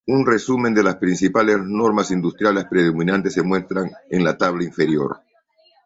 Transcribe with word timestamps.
Un 0.07 0.25
resumen 0.25 0.73
de 0.73 0.81
las 0.81 0.95
principales 0.95 1.59
normas 1.63 2.09
industriales 2.09 2.65
predominantes 2.65 3.33
se 3.35 3.43
muestran 3.43 3.91
el 4.09 4.23
la 4.23 4.35
tabla 4.35 4.63
inferior. 4.63 5.21